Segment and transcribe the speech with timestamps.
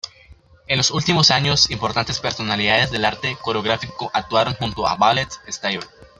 [0.65, 5.85] En los últimos años importantes personalidades del arte coreográfico actuaron junto al Ballet Estable.